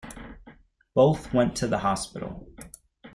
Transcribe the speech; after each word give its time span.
Both 0.95 1.31
went 1.31 1.55
to 1.57 1.67
the 1.67 1.77
hospital. 1.77 2.49